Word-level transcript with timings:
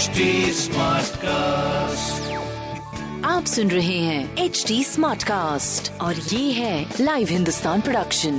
HD 0.00 0.20
Smartcast. 0.56 2.20
आप 3.24 3.44
सुन 3.44 3.70
रहे 3.70 3.98
हैं 3.98 4.36
एच 4.36 4.64
डी 4.68 4.84
स्मार्ट 4.84 5.22
कास्ट 5.22 6.00
और 6.00 6.14
ये 6.14 6.52
है 6.52 6.94
लाइव 7.00 7.28
हिंदुस्तान 7.30 7.80
प्रोडक्शन 7.80 8.32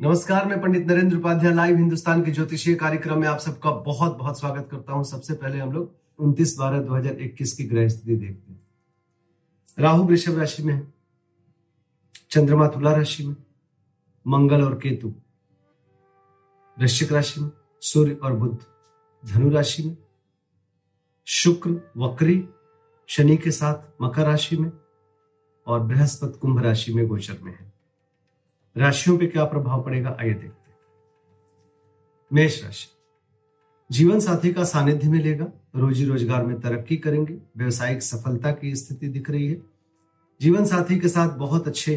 नमस्कार 0.00 0.46
मैं 0.46 0.60
पंडित 0.60 0.86
नरेंद्र 0.86 1.16
उपाध्याय 1.16 1.54
लाइव 1.54 1.76
हिंदुस्तान 1.76 2.24
के 2.24 2.30
ज्योतिषीय 2.30 2.74
कार्यक्रम 2.74 3.18
में 3.18 3.28
आप 3.28 3.38
सबका 3.38 3.70
बहुत 3.70 4.18
बहुत 4.18 4.40
स्वागत 4.40 4.68
करता 4.70 4.92
हूँ। 4.92 5.04
सबसे 5.04 5.34
पहले 5.34 5.58
हम 5.58 5.72
लोग 5.72 5.94
29 6.18 6.56
बारह 6.58 6.78
2021 6.78 7.52
की 7.52 7.64
ग्रह 7.64 7.88
स्थिति 7.88 8.16
देखते 8.16 8.52
हैं। 8.52 8.60
राहु 9.78 10.02
वृषभ 10.04 10.38
राशि 10.38 10.62
में 10.62 10.74
है। 10.74 11.01
चंद्रमा 12.32 12.66
तुला 12.66 12.92
राशि 12.92 13.26
में, 13.26 13.34
मंगल 14.26 14.62
और 14.62 14.74
केतु, 14.74 15.08
वृश्चिक 16.78 17.12
राशि 17.12 17.40
में, 17.40 17.50
सूर्य 17.80 18.14
और 18.14 18.32
बुद्ध 18.32 18.58
धनु 19.22 19.50
राशि 19.50 19.82
में, 19.82 19.96
शुक्र, 21.26 21.70
वक्री, 21.96 22.48
शनि 23.08 23.36
के 23.36 23.50
साथ 23.50 24.02
मकर 24.02 24.26
राशि 24.26 24.56
में 24.56 24.70
और 25.66 25.80
बृहस्पति 25.80 26.38
कुंभ 26.38 26.62
राशि 26.62 26.94
में 26.94 27.06
गोचर 27.06 27.38
में 27.42 27.52
है। 27.52 27.72
राशियों 28.76 29.18
पे 29.18 29.26
क्या 29.26 29.44
प्रभाव 29.44 29.82
पड़ेगा, 29.82 30.16
आइए 30.20 30.34
देखते 30.34 30.70
हैं। 30.70 30.78
मेष 32.32 32.62
राशि, 32.64 32.86
जीवन 33.90 34.20
साथी 34.20 34.52
का 34.52 34.64
सानिध्य 34.64 35.08
मिलेगा, 35.08 35.46
रोजी 35.76 36.04
रोज़गार 36.04 36.46
में 36.46 36.60
तरक्की 36.60 36.96
करेंगे, 36.96 37.38
व्यवसायिक 37.56 38.02
सफलता 38.02 38.52
की 38.52 38.74
स्थिति 38.76 39.08
दिख 39.08 39.30
रही 39.30 39.48
है। 39.48 39.60
जीवन 40.40 40.64
साथी 40.64 40.98
के 40.98 41.08
साथ 41.08 41.28
बहुत 41.28 41.68
अच्छे 41.68 41.96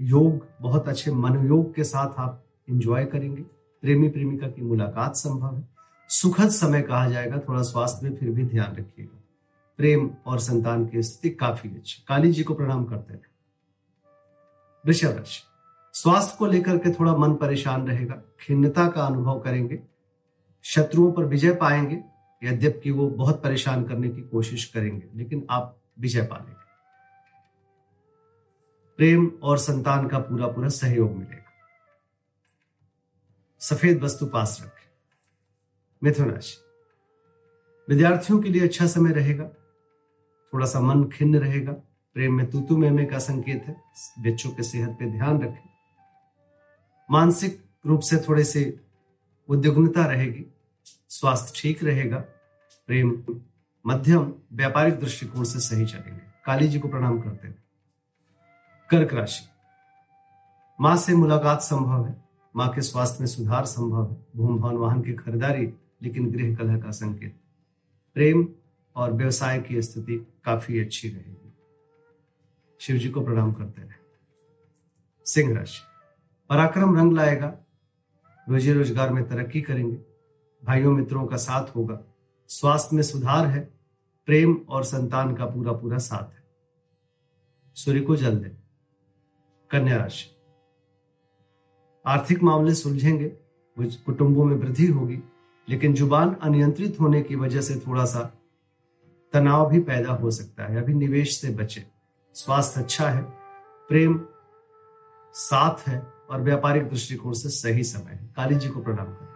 योग, 0.00 0.46
बहुत 0.60 0.88
अच्छे 0.88 1.10
मनोयोग 1.10 1.74
के 1.74 1.84
साथ 1.84 2.14
आप 2.18 2.44
इंजॉय 2.68 3.04
करेंगे। 3.04 3.42
प्रेमी 3.82 4.08
प्रेमिका 4.08 4.46
की 4.46 4.62
मुलाकात 4.62 5.16
संभव 5.16 5.56
है। 5.56 5.68
सुखद 6.08 6.48
समय 6.48 6.82
कहा 6.82 7.10
जाएगा, 7.10 7.38
थोड़ा 7.38 7.62
स्वास्थ्य 7.62 8.08
में 8.08 8.16
फिर 8.16 8.30
भी 8.30 8.42
ध्यान 8.42 8.76
रखिएगा। 8.76 9.22
प्रेम 9.76 10.10
और 10.26 10.38
संतान 10.38 10.86
की 10.86 11.02
स्थिति 11.02 11.30
काफ़ी 11.30 11.70
अच्छी 11.70 12.04
काली 12.08 12.32
जी 12.32 12.42
को 12.42 12.54
प्रणाम 12.54 12.84
करते 12.84 13.12
हैं। 13.12 13.22
वृषभ 14.86 15.08
राशि। 15.08 15.42
स्वास्थ्य 15.92 16.36
को 16.38 16.46
लेकर 16.46 16.78
के 16.78 16.90
थोड़ा 16.90 17.16
मन 17.16 17.34
परेशान 17.34 17.88
रहेगा। 17.88 18.22
खिन्नता 18.40 18.88
का 18.88 19.06
अनुभव 19.06 19.40
करेंगे। 19.40 19.78
शत्रुओं 20.62 21.12
पर 21.12 21.24
विजय 21.24 21.54
पाएँगे। 21.54 22.04
यद्यपि 22.44 22.90
वो 22.90 23.08
बहुत 23.08 23.42
परेशान 23.42 23.84
करने 23.84 24.08
की 24.08 24.20
कोशिश 24.20 24.64
करेंगे, 24.64 25.08
लेकिन 25.14 25.46
आप 25.50 25.76
विजय 26.00 26.22
पा 26.22 26.36
लेंगे। 26.36 26.69
प्रेम 29.00 29.32
और 29.42 29.58
संतान 29.58 30.08
का 30.08 30.18
पूरा 30.18 30.46
पूरा 30.46 30.68
सहयोग 30.68 31.12
मिलेगा। 31.12 31.52
सफ़ेद 33.60 34.02
वस्तु 34.02 34.26
पास 34.26 34.58
रखें। 34.62 34.90
मिथुन 36.04 36.30
राशि 36.30 36.58
विद्यार्थियों 37.88 38.40
के 38.40 38.48
लिए 38.48 38.62
अच्छा 38.62 38.86
समय 38.86 39.12
रहेगा। 39.12 39.48
थोड़ा 40.54 40.66
सा 40.66 40.80
मन 40.80 41.04
खिन्न 41.04 41.38
रहेगा। 41.38 41.72
प्रेम 42.14 42.34
में 42.34 42.50
तूतु 42.50 42.76
मेमे 42.76 43.04
का 43.04 43.18
संकेत 43.18 43.64
है। 43.66 43.82
बच्चों 44.18 44.50
के 44.50 44.62
सेहत 44.62 44.90
पे 44.90 45.10
ध्यान 45.10 45.42
रखें। 45.42 45.68
मानसिक 47.10 47.64
रूप 47.86 48.00
से 48.00 48.16
थोड़े 48.16 48.44
से 48.44 48.80
उद्विग्नता 49.48 50.06
रहेगी। 50.06 50.46
स्वास्थ्य 51.08 51.52
ठीक 51.56 51.84
रहेगा। 51.84 52.18
प्रेम 52.86 53.24
मध्यम, 53.86 54.34
व्यापारिक 54.52 54.94
दृष्टिकोण 55.00 55.44
से 55.44 55.60
सही 55.60 55.86
चलेंगे। 55.86 56.22
काली 56.44 56.68
जी 56.68 56.78
को 56.78 56.88
प्रणाम 56.88 57.20
करते 57.20 57.48
हैं। 57.48 57.69
कर्क 58.90 59.14
राशि। 59.14 59.48
माँ 60.80 60.96
से 60.96 61.14
मुलाकात 61.14 61.60
संभव 61.60 62.06
है। 62.06 62.24
माँ 62.56 62.68
के 62.68 62.80
स्वास्थ्य 62.80 63.16
में 63.20 63.26
सुधार 63.26 63.64
संभव 63.64 64.10
है। 64.10 64.26
भूम, 64.36 64.58
भवन, 64.58 64.76
वाहन 64.76 65.02
की 65.02 65.12
खरीदारी, 65.12 65.66
लेकिन 66.02 66.30
गृह 66.30 66.56
कलह 66.56 66.80
का 66.80 66.90
संकेत। 66.90 67.40
प्रेम 68.14 68.48
और 68.96 69.12
व्यवसाय 69.12 69.60
की 69.60 69.82
स्थिति 69.82 70.40
काफ़ी 70.44 70.80
अच्छी 70.80 71.08
रहेगी। 71.08 71.52
शिव 72.80 72.96
जी 72.96 73.08
को 73.08 73.20
प्रणाम 73.20 73.52
करते 73.52 73.82
रहे। 73.82 73.92
सिंह 75.24 75.58
राशि। 75.58 75.82
पराक्रम 76.48 76.98
रंग 76.98 77.12
लाएगा। 77.12 77.54
रोजी 78.48 78.72
रोज़गार 78.72 79.10
में 79.10 79.28
तरक्की 79.28 79.60
करेंगे। 79.60 79.96
भाइयों, 80.64 80.92
मित्रों 80.92 81.26
का 81.26 81.36
साथ 81.36 81.76
होगा। 81.76 82.00
स्वास्थ्य 82.48 82.96
में 82.96 83.02
सुधार 83.02 83.46
है। 83.46 83.74
प्रेम 84.26 84.66
और 84.68 84.84
संतान 84.84 85.34
का 85.34 85.46
पूरा 85.46 85.72
पूरा 85.72 85.98
साथ 85.98 86.34
है। 86.34 86.44
सूर्य 87.74 88.00
को 88.00 88.16
जल 88.16 88.38
दे। 88.38 88.69
कन्या 89.70 89.96
राशि। 89.96 90.26
आर्थिक 92.04 92.42
मामले 92.42 92.74
सुलझेंगे 92.74 93.28
कुटुंबों 93.76 94.44
में 94.44 94.56
वृद्धि 94.56 94.86
होगी, 94.86 95.18
लेकिन 95.68 95.94
ज़ुबान 95.94 96.34
अनियंत्रित 96.42 97.00
होने 97.00 97.22
की 97.22 97.36
वजह 97.36 97.60
से 97.60 97.76
थोड़ा 97.76 98.04
सा 98.04 98.20
तनाव 99.32 99.68
भी 99.70 99.80
पैदा 99.80 100.12
हो 100.12 100.30
सकता 100.30 100.64
है। 100.64 100.82
अभी 100.82 100.94
निवेश 100.94 101.40
से 101.40 101.50
बचे। 101.50 101.84
स्वास्थ्य 102.34 102.80
अच्छा 102.80 103.08
है, 103.08 103.22
प्रेम 103.88 104.20
साथ 105.34 105.88
है 105.88 106.00
और 106.30 106.40
व्यापारिक 106.40 106.88
दृष्टिकोण 106.88 107.32
से 107.32 107.48
सही 107.48 107.84
समय 107.84 108.12
है। 108.12 108.28
काली 108.36 108.54
जी 108.54 108.68
को 108.68 108.80
प्रणाम 108.80 109.06
करें। 109.06 109.28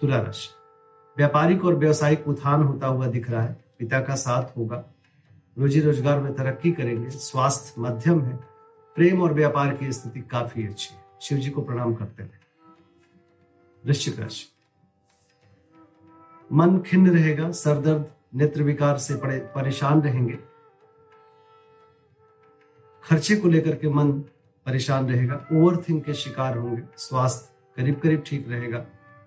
तुला 0.00 0.20
राशि। 0.20 0.48
व्यापारिक 1.16 1.64
और 1.64 1.74
व्यवसायिक 1.74 2.28
उत्थान 2.28 2.62
होता 2.62 2.86
हुआ 2.86 3.06
दिख 3.06 3.30
रहा 3.30 3.42
है। 3.42 3.64
पिता 3.78 4.00
का 4.00 4.14
साथ 4.14 4.56
होगा। 4.56 4.84
रोजी 5.56 5.80
रोज़गार 5.80 6.20
में 6.20 6.34
तरक्की 6.34 6.72
करेंगे। 6.72 7.10
स्वास्थ्य 7.10 7.82
मध्यम 7.82 8.20
है। 8.22 8.55
प्रेम 8.96 9.22
और 9.22 9.32
व्यापार 9.32 9.74
की 9.76 9.92
स्थिति 9.92 10.20
काफ़ी 10.20 10.66
अच्छी 10.66 10.94
है। 10.94 11.04
शिव 11.20 11.38
जी 11.38 11.50
को 11.50 11.62
प्रणाम 11.62 11.94
करते 11.94 12.22
हैं 12.22 12.40
वृश्चिक 13.84 14.20
राशि। 14.20 14.46
मन 16.52 16.78
खिन्न 16.78 17.10
रहेगा 17.10 17.50
सरदर्द 17.52 18.06
नेत्र 18.34 18.62
विकार 18.62 18.98
से 18.98 19.16
पड़े, 19.16 19.38
परेशान 19.54 20.02
रहेंगे। 20.02 20.38
खर्चे 23.04 23.36
को 23.36 23.48
लेकर 23.48 23.74
के 23.74 23.88
मन 23.88 24.12
परेशान 24.66 25.08
रहेगा 25.08 25.46
ओवर 25.52 25.76
थिंक 25.78 26.04
के 26.04 26.14
शिकार 26.14 26.56
होंगे, 26.56 26.82
स्वास्थ्य 26.96 27.54
करीब 27.76 28.00
करीब 28.00 28.22
ठीक 28.26 28.48
रहेगा, 28.48 28.84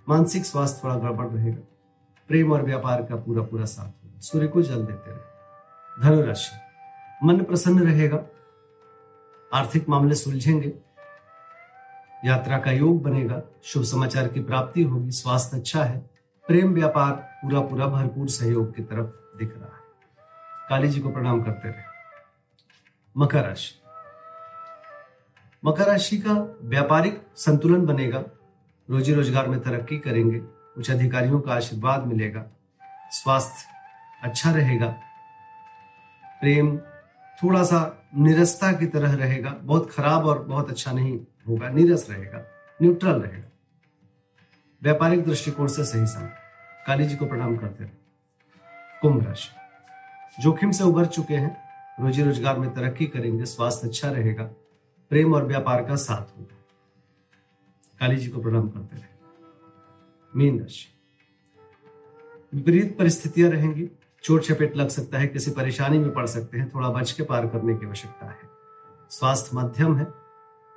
मानसिक 0.10 0.46
स्वास्थ्य 0.46 0.82
थोड़ा 0.84 0.96
गड़बड़ 0.96 1.28
रहेगा। 1.28 1.62
प्रेम 2.30 2.52
और 2.52 2.62
व्यापार 2.62 3.04
का 3.04 3.16
पूरा 3.16 3.44
पूरा 3.44 3.66
साथ 3.66 4.04
होगा। 4.04 4.20
सूर्य 4.20 4.48
को 4.48 4.62
जल 4.62 4.86
देते 4.86 5.12
रहे। 5.12 6.04
धनुराशि 6.04 6.58
मन 7.24 7.44
प्रसन्न 7.44 7.84
रहेगा 7.84 8.18
आर्थिक 9.54 9.90
मामले 9.90 10.16
सुलझेंगे। 10.16 10.74
यात्रा 12.26 12.58
का 12.60 12.72
योग 12.72 13.02
बनेगा, 13.04 13.42
शुभ 13.64 13.84
समाचार 13.84 14.28
की 14.28 14.40
प्राप्ति 14.40 14.84
होगी, 14.84 15.12
स्वास्थ्य 15.12 15.58
अच्छा 15.58 15.84
है, 15.84 16.00
प्रेम 16.48 16.74
व्यापार 16.74 17.12
पूरा 17.12 17.60
पूरा 17.62 17.88
भरपूर 17.88 18.30
सहयोग 18.30 18.76
की 18.76 18.84
तरफ़ 18.84 19.38
दिख 19.38 19.54
रहा 19.58 19.76
है। 19.76 19.84
काली 20.70 20.88
जी 20.88 21.02
को 21.02 21.10
प्रणाम 21.10 21.44
करते 21.44 21.70
रहे। 21.70 21.84
मकर 23.18 23.44
राशि। 23.44 23.76
मकर 25.66 25.88
राशि 25.88 26.18
का 26.18 26.34
व्यापारिक 26.62 27.22
संतुलन 27.36 27.86
बनेगा 27.86 28.24
रोजी 28.90 29.14
रोज़गार 29.14 29.48
में 29.48 29.60
तरक्की 29.60 29.98
करेंगे, 29.98 30.40
कुछ 30.40 30.92
अधिकारियों 30.92 31.40
का 31.40 31.54
आशीर्वाद 31.54 32.06
मिलेगा, 32.06 32.46
स्वास्थ्य 33.12 33.68
अच्छा 34.24 34.52
रहेगा, 34.52 34.88
प्रेम 36.42 36.76
थोड़ा 37.44 37.64
सा 37.64 38.10
निरस्ता 38.18 38.72
की 38.72 38.86
तरह 38.86 39.14
रहेगा। 39.16 39.50
बहुत 39.62 39.92
खराब 39.92 40.26
और 40.26 40.44
बहुत 40.44 40.70
अच्छा 40.70 40.92
नहीं 40.92 41.20
होगा। 41.48 41.70
नीरस 41.70 42.10
रहेगा, 42.10 42.44
न्यूट्रल 42.82 43.22
रहेगा। 43.22 43.48
व्यापारिक 44.82 45.24
दृष्टिकोण 45.26 45.68
से 45.68 45.84
सही 45.84 46.06
समय। 46.06 46.32
काली 46.88 47.06
जी 47.06 47.16
को 47.16 47.26
प्रणाम 47.26 47.58
करते 47.58 47.84
रहे। 47.84 47.92
कुंभ 49.02 49.26
राशि। 49.28 50.42
जोखिम 50.42 50.72
से 50.72 50.84
उभर 50.84 51.06
चुके 51.06 51.34
हैं। 51.34 51.58
रोजी 52.02 52.24
रोज़गार 52.24 52.60
में 52.60 52.70
तरक्की 52.74 53.06
करेंगे। 53.06 53.46
स्वास्थ्य 53.46 53.88
अच्छा 53.88 54.12
रहेगा। 54.12 54.44
प्रेम 55.12 55.34
और 55.34 55.46
व्यापार 55.46 55.86
का 55.86 55.96
साथ 55.96 56.38
होगा। 56.38 56.56
काली 58.00 58.18
जी 58.18 58.28
को 58.28 58.42
प्रणाम 58.42 58.70
करते 58.70 58.96
रहे। 58.96 59.08
मीन 60.34 60.60
राशि। 60.60 60.88
विपरीत 62.54 62.98
परिस्थितियाँ 62.98 63.50
रहेंगी। 63.50 63.90
चोट 64.24 64.44
चपेट 64.44 64.76
लग 64.78 64.90
सकता 64.90 65.18
है 65.18 65.28
किसी 65.28 65.52
परेशानी 65.52 66.00
में 66.00 66.14
पड़ 66.14 66.26
सकते 66.26 66.58
हैं 66.58 66.70
थोड़ा 66.70 66.90
बच 66.90 67.12
के 67.12 67.24
पार 67.24 67.48
करने 67.48 67.76
की 67.76 67.86
आवश्यकता 67.86 68.26
है। 68.26 68.50
स्वास्थ्य 69.10 69.58
मध्यम 69.58 69.98
है 69.98 70.04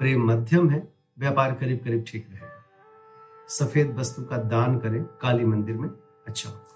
प्रेम 0.00 0.26
मध्यम 0.30 0.70
है 0.70 0.82
व्यापार 1.18 1.52
करीब 1.54 1.80
करीब 1.84 2.04
ठीक 2.08 2.26
रहेगा। 2.30 3.46
सफ़ेद 3.48 3.94
वस्तु 3.98 4.22
का 4.22 4.36
दान 4.52 4.78
करें 4.78 5.02
काली 5.22 5.44
मंदिर 5.44 5.76
में 5.76 5.88
अच्छा 6.28 6.50
होगा 6.50 6.68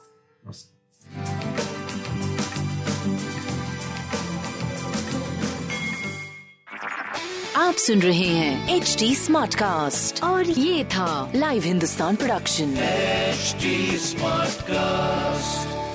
आप 7.57 7.75
सुन 7.75 8.03
रहे 8.03 8.27
हैं 8.27 8.77
एच 8.77 8.97
डी 8.99 9.15
स्मार्ट 9.15 9.55
कास्ट 9.55 10.23
और 10.25 10.45
ये 10.45 10.85
था 10.85 11.33
live 11.35 11.63
Hindustan 11.63 12.17
production 12.17 12.77
smart 13.99 14.57
Smartcast. 14.57 15.86